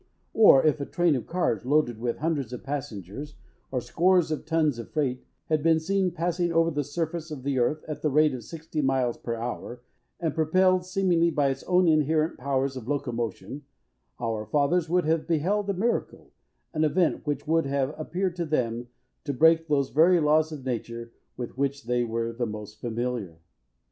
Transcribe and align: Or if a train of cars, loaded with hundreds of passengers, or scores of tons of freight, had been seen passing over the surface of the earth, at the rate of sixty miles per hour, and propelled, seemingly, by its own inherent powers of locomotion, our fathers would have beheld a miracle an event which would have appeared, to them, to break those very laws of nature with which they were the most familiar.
Or 0.33 0.65
if 0.65 0.81
a 0.81 0.85
train 0.87 1.15
of 1.15 1.27
cars, 1.27 1.63
loaded 1.63 1.99
with 1.99 2.17
hundreds 2.17 2.51
of 2.53 2.63
passengers, 2.63 3.35
or 3.71 3.79
scores 3.81 4.31
of 4.31 4.47
tons 4.47 4.79
of 4.79 4.89
freight, 4.89 5.23
had 5.45 5.61
been 5.61 5.79
seen 5.79 6.09
passing 6.09 6.51
over 6.51 6.71
the 6.71 6.83
surface 6.83 7.29
of 7.29 7.43
the 7.43 7.59
earth, 7.59 7.83
at 7.87 8.01
the 8.01 8.09
rate 8.09 8.33
of 8.33 8.43
sixty 8.43 8.81
miles 8.81 9.15
per 9.15 9.35
hour, 9.35 9.83
and 10.19 10.33
propelled, 10.33 10.87
seemingly, 10.87 11.29
by 11.29 11.49
its 11.49 11.61
own 11.65 11.87
inherent 11.87 12.39
powers 12.39 12.75
of 12.75 12.87
locomotion, 12.87 13.61
our 14.19 14.43
fathers 14.47 14.89
would 14.89 15.05
have 15.05 15.27
beheld 15.27 15.69
a 15.69 15.73
miracle 15.75 16.31
an 16.73 16.83
event 16.83 17.27
which 17.27 17.45
would 17.45 17.67
have 17.67 17.93
appeared, 17.95 18.35
to 18.37 18.45
them, 18.47 18.87
to 19.23 19.33
break 19.33 19.67
those 19.67 19.91
very 19.91 20.19
laws 20.19 20.51
of 20.51 20.65
nature 20.65 21.11
with 21.37 21.59
which 21.59 21.83
they 21.83 22.03
were 22.03 22.33
the 22.33 22.47
most 22.47 22.81
familiar. 22.81 23.37